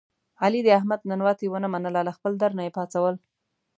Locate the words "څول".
2.93-3.15